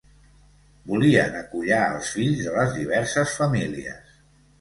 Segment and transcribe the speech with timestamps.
[0.91, 4.17] Volien acollar els fills de les diverses famílies.